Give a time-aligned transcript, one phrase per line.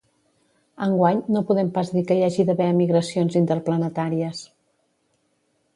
[0.85, 4.43] Enguany, no podem pas dir que hi hagi d’haver emigracions interplanetàries.